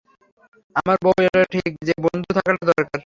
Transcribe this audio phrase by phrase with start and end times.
[0.75, 2.99] আমার বউ এটা ঠিক যে বন্ধু থাকাটা দরকার।